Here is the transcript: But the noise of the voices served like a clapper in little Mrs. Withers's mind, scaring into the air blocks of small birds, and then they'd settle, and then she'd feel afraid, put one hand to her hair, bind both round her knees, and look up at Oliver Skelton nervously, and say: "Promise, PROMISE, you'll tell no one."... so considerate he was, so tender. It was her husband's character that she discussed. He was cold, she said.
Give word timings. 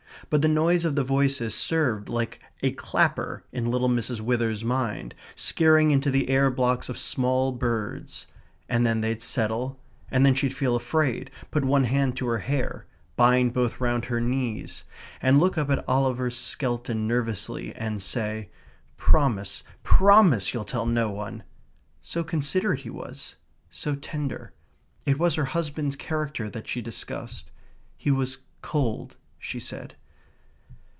But 0.29 0.41
the 0.41 0.47
noise 0.47 0.85
of 0.85 0.95
the 0.95 1.03
voices 1.03 1.53
served 1.53 2.07
like 2.07 2.39
a 2.63 2.71
clapper 2.71 3.43
in 3.51 3.69
little 3.69 3.89
Mrs. 3.89 4.21
Withers's 4.21 4.63
mind, 4.63 5.13
scaring 5.35 5.91
into 5.91 6.09
the 6.09 6.29
air 6.29 6.49
blocks 6.49 6.87
of 6.87 6.97
small 6.97 7.51
birds, 7.51 8.27
and 8.69 8.85
then 8.85 9.01
they'd 9.01 9.21
settle, 9.21 9.77
and 10.09 10.25
then 10.25 10.33
she'd 10.33 10.55
feel 10.55 10.73
afraid, 10.77 11.31
put 11.49 11.65
one 11.65 11.83
hand 11.83 12.15
to 12.15 12.27
her 12.27 12.37
hair, 12.37 12.85
bind 13.17 13.53
both 13.53 13.81
round 13.81 14.05
her 14.05 14.21
knees, 14.21 14.85
and 15.21 15.37
look 15.37 15.57
up 15.57 15.69
at 15.69 15.83
Oliver 15.85 16.29
Skelton 16.29 17.05
nervously, 17.07 17.75
and 17.75 18.01
say: 18.01 18.47
"Promise, 18.95 19.63
PROMISE, 19.83 20.53
you'll 20.53 20.63
tell 20.63 20.85
no 20.85 21.09
one."... 21.11 21.43
so 22.01 22.23
considerate 22.23 22.81
he 22.81 22.89
was, 22.89 23.35
so 23.69 23.95
tender. 23.95 24.53
It 25.05 25.19
was 25.19 25.35
her 25.35 25.45
husband's 25.45 25.97
character 25.97 26.49
that 26.49 26.69
she 26.69 26.79
discussed. 26.81 27.51
He 27.97 28.11
was 28.11 28.37
cold, 28.61 29.17
she 29.37 29.59
said. 29.59 29.95